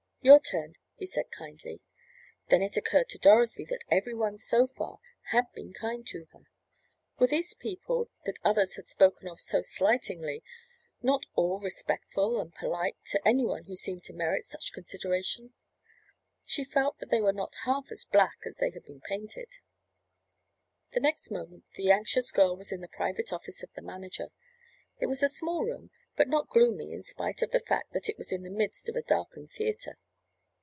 "Your 0.23 0.39
turn," 0.39 0.75
he 0.93 1.07
said 1.07 1.31
kindly. 1.31 1.81
Then 2.49 2.61
it 2.61 2.77
occurred 2.77 3.09
to 3.09 3.17
Dorothy 3.17 3.65
that 3.65 3.83
every 3.89 4.13
one 4.13 4.37
so 4.37 4.67
far 4.67 4.99
had 5.31 5.51
been 5.55 5.73
kind 5.73 6.05
to 6.09 6.25
her. 6.25 6.43
Were 7.17 7.25
these 7.25 7.55
people, 7.55 8.11
that 8.25 8.37
others 8.43 8.75
had 8.75 8.87
spoken 8.87 9.27
of 9.27 9.41
so 9.41 9.63
slightingly, 9.63 10.43
not 11.01 11.25
all 11.33 11.59
respectful 11.59 12.39
and 12.39 12.53
polite 12.53 13.03
to 13.05 13.27
any 13.27 13.43
one 13.47 13.63
who 13.63 13.75
seemed 13.75 14.03
to 14.03 14.13
merit 14.13 14.47
such 14.47 14.71
consideration? 14.73 15.55
She 16.45 16.63
felt 16.63 16.99
that 16.99 17.09
they 17.09 17.19
were 17.21 17.33
not 17.33 17.55
half 17.65 17.87
as 17.91 18.05
black 18.05 18.41
as 18.45 18.57
they 18.57 18.69
had 18.69 18.83
been 18.85 19.01
painted. 19.01 19.53
The 20.91 20.99
next 20.99 21.31
moment 21.31 21.65
the 21.73 21.89
anxious 21.91 22.29
girl 22.29 22.55
was 22.55 22.71
in 22.71 22.81
the 22.81 22.87
private 22.87 23.33
office 23.33 23.63
of 23.63 23.73
the 23.73 23.81
manager. 23.81 24.29
It 24.99 25.07
was 25.07 25.23
a 25.23 25.27
small 25.29 25.63
room, 25.65 25.89
but 26.15 26.27
not 26.29 26.49
gloomy 26.51 26.93
in 26.93 27.01
spite 27.01 27.41
of 27.41 27.49
the 27.49 27.59
fact 27.59 27.91
that 27.93 28.07
it 28.07 28.19
was 28.19 28.31
in 28.31 28.43
the 28.43 28.51
midst 28.51 28.87
of 28.87 28.95
a 28.95 29.01
darkened 29.01 29.49
theatre. 29.51 29.97